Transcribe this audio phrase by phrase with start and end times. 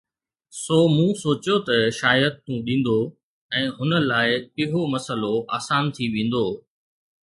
[0.61, 2.97] سو مون سوچيو ته شايد تون ڏيندو
[3.61, 4.29] ۽ هن لاءِ
[4.67, 6.45] اهو مسئلو آسان ٿي ويندو